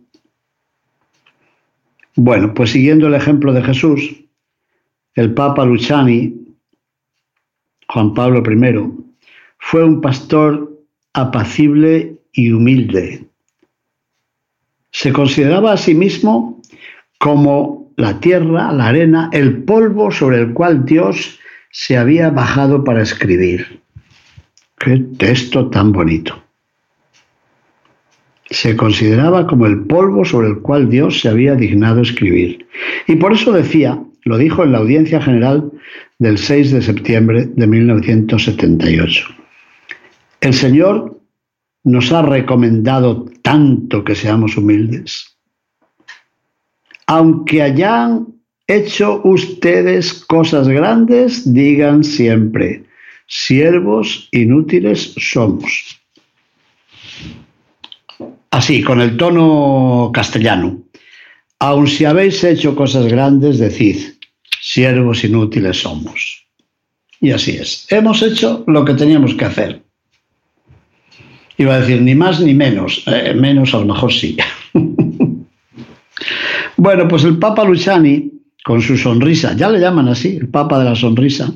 Bueno, 2.14 2.54
pues 2.54 2.70
siguiendo 2.70 3.06
el 3.06 3.14
ejemplo 3.14 3.52
de 3.52 3.62
Jesús, 3.62 4.24
el 5.14 5.34
Papa 5.34 5.64
Luciani 5.64 6.34
Juan 7.88 8.12
Pablo 8.14 8.42
I, 8.48 8.92
fue 9.58 9.84
un 9.84 10.00
pastor 10.00 10.78
apacible 11.14 12.18
y 12.32 12.52
humilde. 12.52 13.24
Se 14.90 15.12
consideraba 15.12 15.72
a 15.72 15.76
sí 15.76 15.94
mismo 15.94 16.60
como 17.18 17.92
la 17.96 18.20
tierra, 18.20 18.72
la 18.72 18.88
arena, 18.88 19.30
el 19.32 19.64
polvo 19.64 20.10
sobre 20.10 20.38
el 20.38 20.52
cual 20.52 20.84
Dios 20.84 21.38
se 21.70 21.96
había 21.96 22.30
bajado 22.30 22.84
para 22.84 23.02
escribir. 23.02 23.80
Qué 24.78 24.98
texto 25.18 25.68
tan 25.70 25.92
bonito. 25.92 26.47
Se 28.50 28.76
consideraba 28.76 29.46
como 29.46 29.66
el 29.66 29.84
polvo 29.84 30.24
sobre 30.24 30.48
el 30.48 30.58
cual 30.60 30.88
Dios 30.88 31.20
se 31.20 31.28
había 31.28 31.54
dignado 31.54 32.00
escribir. 32.00 32.66
Y 33.06 33.16
por 33.16 33.32
eso 33.32 33.52
decía, 33.52 34.02
lo 34.24 34.38
dijo 34.38 34.64
en 34.64 34.72
la 34.72 34.78
audiencia 34.78 35.20
general 35.20 35.70
del 36.18 36.38
6 36.38 36.72
de 36.72 36.82
septiembre 36.82 37.46
de 37.46 37.66
1978. 37.66 39.26
El 40.40 40.54
Señor 40.54 41.20
nos 41.84 42.12
ha 42.12 42.22
recomendado 42.22 43.26
tanto 43.42 44.04
que 44.04 44.14
seamos 44.14 44.56
humildes. 44.56 45.36
Aunque 47.06 47.62
hayan 47.62 48.26
hecho 48.66 49.22
ustedes 49.24 50.12
cosas 50.12 50.68
grandes, 50.68 51.52
digan 51.52 52.04
siempre, 52.04 52.84
siervos 53.26 54.28
inútiles 54.32 55.14
somos. 55.16 55.97
Así, 58.50 58.82
con 58.82 59.00
el 59.00 59.16
tono 59.16 60.10
castellano. 60.12 60.82
Aun 61.60 61.86
si 61.86 62.04
habéis 62.04 62.42
hecho 62.44 62.74
cosas 62.74 63.06
grandes, 63.06 63.58
decid, 63.58 63.98
siervos 64.60 65.24
inútiles 65.24 65.82
somos. 65.82 66.46
Y 67.20 67.32
así 67.32 67.52
es. 67.52 67.86
Hemos 67.90 68.22
hecho 68.22 68.64
lo 68.66 68.84
que 68.84 68.94
teníamos 68.94 69.34
que 69.34 69.44
hacer. 69.44 69.82
Iba 71.56 71.74
a 71.74 71.80
decir 71.80 72.00
ni 72.00 72.14
más 72.14 72.40
ni 72.40 72.54
menos. 72.54 73.02
Eh, 73.06 73.34
menos 73.34 73.74
a 73.74 73.80
lo 73.80 73.86
mejor 73.86 74.12
sí. 74.12 74.36
bueno, 76.76 77.08
pues 77.08 77.24
el 77.24 77.38
Papa 77.38 77.64
Luciani, 77.64 78.30
con 78.64 78.80
su 78.80 78.96
sonrisa, 78.96 79.56
ya 79.56 79.68
le 79.68 79.80
llaman 79.80 80.08
así, 80.08 80.36
el 80.36 80.48
Papa 80.48 80.78
de 80.78 80.84
la 80.84 80.94
sonrisa, 80.94 81.52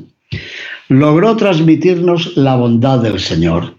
logró 0.89 1.37
transmitirnos 1.37 2.37
la 2.37 2.57
bondad 2.57 2.99
del 2.99 3.21
Señor. 3.21 3.77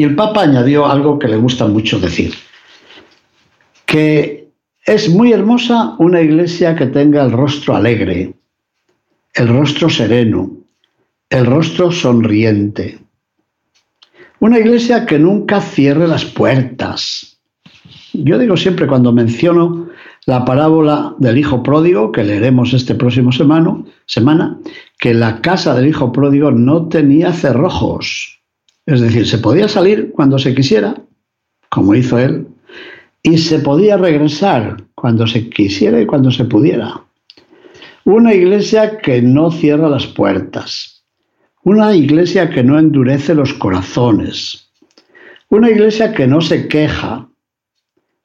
Y 0.00 0.04
el 0.04 0.14
Papa 0.14 0.44
añadió 0.44 0.86
algo 0.86 1.18
que 1.18 1.28
le 1.28 1.36
gusta 1.36 1.66
mucho 1.66 2.00
decir, 2.00 2.32
que 3.84 4.48
es 4.86 5.10
muy 5.10 5.30
hermosa 5.30 5.94
una 5.98 6.22
iglesia 6.22 6.74
que 6.74 6.86
tenga 6.86 7.22
el 7.22 7.30
rostro 7.30 7.76
alegre, 7.76 8.32
el 9.34 9.48
rostro 9.48 9.90
sereno, 9.90 10.52
el 11.28 11.44
rostro 11.44 11.92
sonriente. 11.92 12.98
Una 14.38 14.58
iglesia 14.58 15.04
que 15.04 15.18
nunca 15.18 15.60
cierre 15.60 16.08
las 16.08 16.24
puertas. 16.24 17.38
Yo 18.14 18.38
digo 18.38 18.56
siempre 18.56 18.86
cuando 18.86 19.12
menciono 19.12 19.90
la 20.24 20.46
parábola 20.46 21.14
del 21.18 21.36
hijo 21.36 21.62
pródigo, 21.62 22.10
que 22.10 22.24
leeremos 22.24 22.72
este 22.72 22.94
próximo 22.94 23.32
semana, 23.32 23.84
semana, 24.06 24.58
que 24.98 25.12
la 25.12 25.42
casa 25.42 25.74
del 25.74 25.88
hijo 25.88 26.10
pródigo 26.10 26.50
no 26.52 26.88
tenía 26.88 27.34
cerrojos. 27.34 28.39
Es 28.90 29.00
decir, 29.00 29.24
se 29.24 29.38
podía 29.38 29.68
salir 29.68 30.10
cuando 30.10 30.36
se 30.36 30.52
quisiera, 30.52 31.00
como 31.68 31.94
hizo 31.94 32.18
él, 32.18 32.48
y 33.22 33.38
se 33.38 33.60
podía 33.60 33.96
regresar 33.96 34.82
cuando 34.96 35.28
se 35.28 35.48
quisiera 35.48 36.00
y 36.00 36.06
cuando 36.06 36.32
se 36.32 36.44
pudiera. 36.44 37.00
Una 38.04 38.34
iglesia 38.34 38.98
que 38.98 39.22
no 39.22 39.52
cierra 39.52 39.88
las 39.88 40.08
puertas. 40.08 41.04
Una 41.62 41.94
iglesia 41.94 42.50
que 42.50 42.64
no 42.64 42.80
endurece 42.80 43.32
los 43.32 43.54
corazones. 43.54 44.72
Una 45.50 45.70
iglesia 45.70 46.12
que 46.12 46.26
no 46.26 46.40
se 46.40 46.66
queja. 46.66 47.28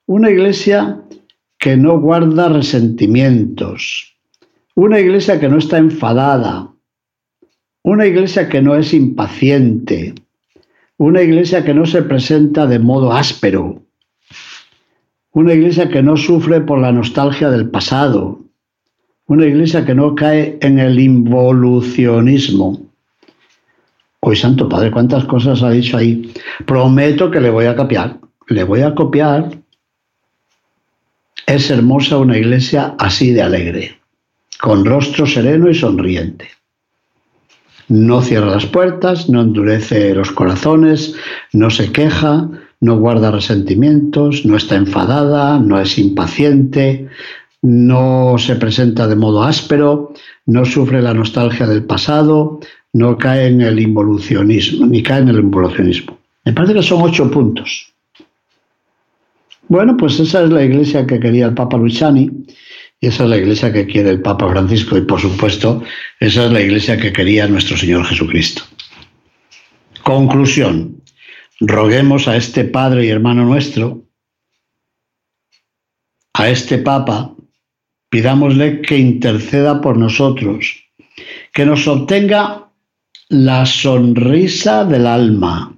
Una 0.08 0.32
iglesia 0.32 1.00
que 1.60 1.78
no 1.78 2.00
guarda 2.00 2.50
resentimientos. 2.50 4.16
Una 4.74 5.00
iglesia 5.00 5.40
que 5.40 5.48
no 5.48 5.60
está 5.60 5.78
enfadada. 5.78 6.72
Una 7.84 8.08
iglesia 8.08 8.50
que 8.50 8.64
no 8.64 8.76
es 8.76 8.96
impaciente. 8.96 10.16
Una 10.98 11.22
iglesia 11.22 11.64
que 11.64 11.74
no 11.74 11.86
se 11.86 12.02
presenta 12.04 12.66
de 12.68 12.80
modo 12.80 13.12
áspero 13.12 13.86
una 15.36 15.54
iglesia 15.54 15.90
que 15.90 16.02
no 16.02 16.16
sufre 16.16 16.62
por 16.62 16.80
la 16.80 16.94
nostalgia 16.94 17.50
del 17.50 17.70
pasado. 17.70 18.40
Una 19.28 19.46
iglesia 19.46 19.86
que 19.86 19.94
no 19.94 20.16
cae 20.16 20.58
en 20.62 20.80
el 20.80 20.98
involucionismo. 20.98 22.82
Uy, 24.22 24.36
Santo 24.38 24.70
Padre, 24.70 24.92
cuántas 24.92 25.26
cosas 25.26 25.62
ha 25.62 25.72
dicho 25.72 25.98
ahí. 25.98 26.34
Prometo 26.66 27.30
que 27.30 27.42
le 27.42 27.50
voy 27.50 27.66
a 27.66 27.76
copiar. 27.76 28.18
Le 28.48 28.64
voy 28.64 28.80
a 28.80 28.96
copiar. 28.96 29.50
Es 31.46 31.70
hermosa 31.70 32.18
una 32.18 32.38
iglesia 32.38 32.96
así 32.98 33.32
de 33.34 33.42
alegre, 33.42 34.00
con 34.62 34.86
rostro 34.86 35.28
sereno 35.28 35.70
y 35.70 35.76
sonriente. 35.76 36.48
No 37.88 38.22
cierra 38.22 38.48
las 38.48 38.66
puertas, 38.66 39.30
no 39.30 39.42
endurece 39.42 40.16
los 40.16 40.32
corazones, 40.32 41.16
no 41.54 41.70
se 41.70 41.92
queja, 41.92 42.50
no 42.82 42.98
guarda 42.98 43.32
resentimientos, 43.32 44.46
no 44.46 44.58
está 44.58 44.76
enfadada, 44.76 45.60
no 45.60 45.80
es 45.80 45.98
impaciente, 45.98 47.08
no 47.62 48.36
se 48.38 48.56
presenta 48.56 49.08
de 49.08 49.16
modo 49.16 49.44
áspero, 49.44 50.14
no 50.46 50.66
sufre 50.66 51.02
la 51.02 51.14
nostalgia 51.14 51.68
del 51.68 51.84
pasado, 51.84 52.60
no 52.94 53.18
cae 53.18 53.48
en 53.48 53.62
el 53.62 53.80
involucionismo, 53.80 54.86
ni 54.86 55.04
cae 55.04 55.22
en 55.22 55.30
el 55.30 55.40
involucionismo. 55.40 56.18
Me 56.44 56.54
parece 56.54 56.76
que 56.76 56.84
son 56.84 57.02
ocho 57.02 57.30
puntos. 57.30 57.92
Bueno, 59.68 59.98
pues 59.98 60.20
esa 60.20 60.44
es 60.44 60.52
la 60.52 60.64
iglesia 60.64 61.08
que 61.08 61.20
quería 61.20 61.48
el 61.48 61.56
Papa 61.56 61.78
Luciani 61.78 62.30
esa 63.08 63.24
es 63.24 63.30
la 63.30 63.38
iglesia 63.38 63.72
que 63.72 63.86
quiere 63.86 64.10
el 64.10 64.22
Papa 64.22 64.50
Francisco 64.50 64.98
y 64.98 65.02
por 65.02 65.20
supuesto 65.20 65.84
esa 66.20 66.46
es 66.46 66.52
la 66.52 66.62
iglesia 66.62 66.98
que 66.98 67.14
quería 67.14 67.48
nuestro 67.48 67.78
Señor 67.78 68.06
Jesucristo. 68.06 68.64
Conclusión. 70.04 71.02
Roguemos 71.60 72.28
a 72.28 72.36
este 72.36 72.66
Padre 72.66 73.06
y 73.06 73.10
hermano 73.10 73.46
nuestro, 73.46 74.04
a 76.34 76.50
este 76.50 76.78
Papa, 76.80 77.34
pidámosle 78.10 78.82
que 78.82 78.98
interceda 78.98 79.80
por 79.80 79.98
nosotros, 79.98 80.84
que 81.54 81.66
nos 81.66 81.88
obtenga 81.88 82.70
la 83.30 83.66
sonrisa 83.66 84.86
del 84.86 85.08
alma. 85.08 85.76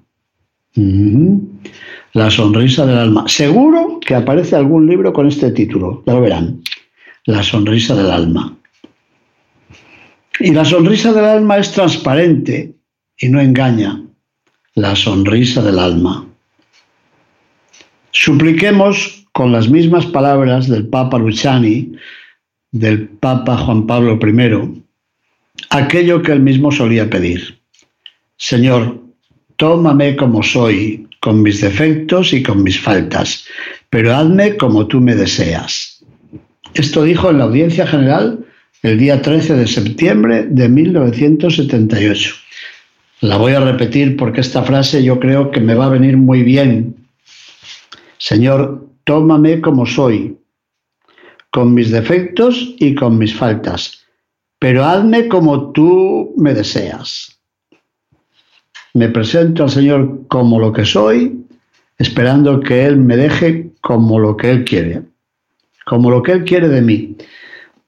La 2.14 2.32
sonrisa 2.32 2.86
del 2.86 2.98
alma. 2.98 3.28
Seguro 3.28 4.00
que 4.00 4.16
aparece 4.16 4.56
algún 4.56 4.88
libro 4.88 5.14
con 5.14 5.28
este 5.28 5.52
título, 5.52 6.04
ya 6.06 6.14
lo 6.14 6.22
verán. 6.22 6.62
La 7.28 7.44
sonrisa 7.44 7.94
del 7.94 8.10
alma. 8.10 8.56
Y 10.40 10.54
la 10.54 10.64
sonrisa 10.64 11.12
del 11.12 11.26
alma 11.26 11.58
es 11.58 11.74
transparente 11.74 12.74
y 13.20 13.28
no 13.28 13.42
engaña. 13.42 14.02
La 14.76 14.96
sonrisa 14.96 15.62
del 15.62 15.78
alma. 15.78 16.26
Supliquemos 18.12 19.26
con 19.34 19.52
las 19.52 19.68
mismas 19.68 20.06
palabras 20.06 20.70
del 20.70 20.88
Papa 20.88 21.18
Luciani, 21.18 21.92
del 22.72 23.10
Papa 23.10 23.58
Juan 23.58 23.86
Pablo 23.86 24.18
I, 24.26 24.84
aquello 25.70 26.22
que 26.22 26.32
él 26.32 26.40
mismo 26.40 26.72
solía 26.72 27.10
pedir. 27.10 27.60
Señor, 28.38 29.04
tómame 29.58 30.16
como 30.16 30.44
soy, 30.44 31.06
con 31.20 31.42
mis 31.42 31.60
defectos 31.60 32.32
y 32.32 32.42
con 32.42 32.64
mis 32.64 32.80
faltas, 32.80 33.44
pero 33.90 34.16
hazme 34.16 34.56
como 34.56 34.88
tú 34.88 35.02
me 35.02 35.14
deseas. 35.14 35.97
Esto 36.74 37.04
dijo 37.04 37.30
en 37.30 37.40
la 37.40 37.46
audiencia 37.46 37.88
general 37.88 38.46
el 38.84 39.00
día 39.00 39.22
13 39.22 39.56
de 39.56 39.68
septiembre 39.68 40.46
de 40.50 40.70
1978. 40.70 42.36
La 43.22 43.38
voy 43.38 43.54
a 43.54 43.60
repetir 43.60 44.16
porque 44.16 44.42
esta 44.42 44.64
frase 44.64 45.04
yo 45.04 45.20
creo 45.20 45.50
que 45.50 45.60
me 45.60 45.74
va 45.74 45.88
a 45.88 45.90
venir 45.90 46.18
muy 46.18 46.44
bien. 46.44 46.96
Señor, 48.20 48.88
tómame 49.06 49.62
como 49.62 49.86
soy, 49.86 50.38
con 51.50 51.74
mis 51.74 51.90
defectos 51.90 52.76
y 52.78 52.94
con 52.94 53.18
mis 53.18 53.34
faltas, 53.34 54.06
pero 54.60 54.86
hazme 54.86 55.28
como 55.28 55.72
tú 55.72 56.34
me 56.38 56.54
deseas. 56.54 57.40
Me 58.94 59.10
presento 59.10 59.64
al 59.64 59.70
Señor 59.70 60.28
como 60.28 60.60
lo 60.60 60.74
que 60.74 60.86
soy, 60.86 61.44
esperando 61.98 62.60
que 62.60 62.86
Él 62.86 62.98
me 62.98 63.18
deje 63.18 63.72
como 63.82 64.20
lo 64.20 64.38
que 64.38 64.52
Él 64.52 64.66
quiere, 64.66 65.02
como 65.88 66.12
lo 66.12 66.22
que 66.22 66.34
Él 66.34 66.44
quiere 66.44 66.68
de 66.68 66.82
mí. 66.82 67.16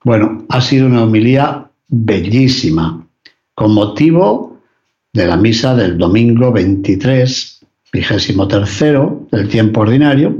Bueno, 0.03 0.45
ha 0.49 0.61
sido 0.61 0.87
una 0.87 1.03
homilía 1.03 1.69
bellísima, 1.89 3.05
con 3.53 3.73
motivo 3.73 4.57
de 5.11 5.27
la 5.27 5.35
misa 5.35 5.75
del 5.75 5.97
domingo 5.97 6.51
23, 6.51 7.65
vigésimo 7.91 8.47
tercero 8.47 9.27
del 9.31 9.49
tiempo 9.49 9.81
ordinario, 9.81 10.37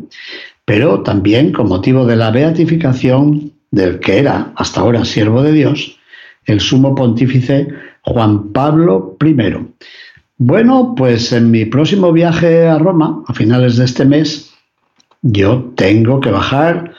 pero 0.63 1.01
también 1.01 1.51
con 1.51 1.67
motivo 1.67 2.05
de 2.05 2.15
la 2.15 2.31
beatificación 2.31 3.51
del 3.71 3.99
que 3.99 4.19
era 4.19 4.53
hasta 4.55 4.79
ahora 4.79 5.03
siervo 5.03 5.43
de 5.43 5.51
Dios, 5.51 5.99
el 6.45 6.61
sumo 6.61 6.95
pontífice 6.95 7.67
Juan 8.03 8.53
Pablo 8.53 9.17
I. 9.21 9.35
Bueno, 10.37 10.93
pues 10.95 11.33
en 11.33 11.51
mi 11.51 11.65
próximo 11.65 12.13
viaje 12.13 12.67
a 12.67 12.77
Roma, 12.77 13.21
a 13.27 13.33
finales 13.33 13.75
de 13.75 13.85
este 13.85 14.05
mes, 14.05 14.53
yo 15.21 15.73
tengo 15.75 16.21
que 16.21 16.31
bajar 16.31 16.93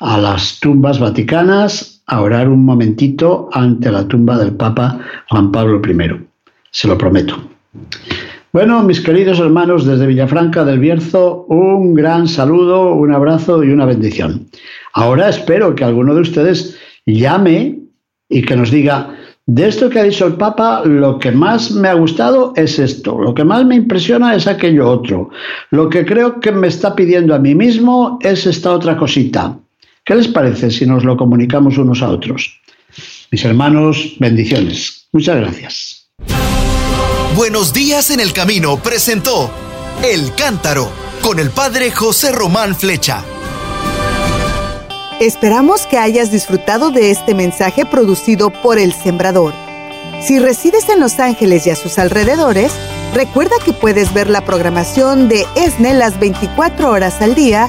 a 0.00 0.18
las 0.18 0.60
tumbas 0.60 0.98
vaticanas 0.98 2.02
a 2.06 2.20
orar 2.20 2.48
un 2.48 2.64
momentito 2.64 3.48
ante 3.52 3.90
la 3.90 4.06
tumba 4.06 4.38
del 4.38 4.54
Papa 4.54 5.00
Juan 5.28 5.50
Pablo 5.50 5.80
I. 5.84 6.26
Se 6.70 6.86
lo 6.86 6.96
prometo. 6.96 7.36
Bueno, 8.52 8.82
mis 8.82 9.00
queridos 9.00 9.38
hermanos 9.38 9.84
desde 9.84 10.06
Villafranca 10.06 10.64
del 10.64 10.78
Bierzo, 10.78 11.44
un 11.48 11.94
gran 11.94 12.26
saludo, 12.26 12.94
un 12.94 13.12
abrazo 13.12 13.62
y 13.62 13.70
una 13.70 13.84
bendición. 13.84 14.46
Ahora 14.94 15.28
espero 15.28 15.74
que 15.74 15.84
alguno 15.84 16.14
de 16.14 16.22
ustedes 16.22 16.78
llame 17.04 17.78
y 18.28 18.42
que 18.42 18.56
nos 18.56 18.70
diga, 18.70 19.14
de 19.44 19.68
esto 19.68 19.90
que 19.90 20.00
ha 20.00 20.04
dicho 20.04 20.26
el 20.26 20.34
Papa, 20.34 20.82
lo 20.84 21.18
que 21.18 21.30
más 21.30 21.70
me 21.70 21.88
ha 21.88 21.94
gustado 21.94 22.52
es 22.56 22.78
esto, 22.78 23.20
lo 23.20 23.34
que 23.34 23.44
más 23.44 23.64
me 23.64 23.76
impresiona 23.76 24.34
es 24.34 24.46
aquello 24.46 24.90
otro, 24.90 25.30
lo 25.70 25.88
que 25.88 26.04
creo 26.04 26.40
que 26.40 26.50
me 26.50 26.66
está 26.66 26.96
pidiendo 26.96 27.34
a 27.34 27.38
mí 27.38 27.54
mismo 27.54 28.18
es 28.22 28.46
esta 28.46 28.72
otra 28.72 28.96
cosita. 28.96 29.56
¿Qué 30.06 30.14
les 30.14 30.28
parece 30.28 30.70
si 30.70 30.86
nos 30.86 31.02
lo 31.02 31.16
comunicamos 31.16 31.78
unos 31.78 32.00
a 32.00 32.08
otros? 32.10 32.60
Mis 33.32 33.44
hermanos, 33.44 34.14
bendiciones. 34.20 35.08
Muchas 35.10 35.36
gracias. 35.36 36.10
Buenos 37.34 37.72
días 37.72 38.12
en 38.12 38.20
el 38.20 38.32
camino 38.32 38.76
presentó 38.78 39.50
El 40.04 40.32
Cántaro 40.36 40.88
con 41.22 41.40
el 41.40 41.50
padre 41.50 41.90
José 41.90 42.30
Román 42.30 42.76
Flecha. 42.76 43.24
Esperamos 45.18 45.86
que 45.86 45.98
hayas 45.98 46.30
disfrutado 46.30 46.92
de 46.92 47.10
este 47.10 47.34
mensaje 47.34 47.84
producido 47.84 48.50
por 48.50 48.78
El 48.78 48.92
Sembrador. 48.92 49.54
Si 50.22 50.38
resides 50.38 50.88
en 50.88 51.00
Los 51.00 51.18
Ángeles 51.18 51.66
y 51.66 51.70
a 51.70 51.76
sus 51.76 51.98
alrededores, 51.98 52.72
recuerda 53.12 53.56
que 53.64 53.72
puedes 53.72 54.14
ver 54.14 54.30
la 54.30 54.44
programación 54.44 55.28
de 55.28 55.44
ESNE 55.56 55.94
las 55.94 56.20
24 56.20 56.90
horas 56.90 57.20
al 57.20 57.34
día 57.34 57.68